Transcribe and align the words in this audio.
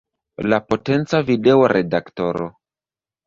La 0.53 0.59
potenca 0.71 1.19
video 1.27 1.67
redaktoro. 1.73 2.47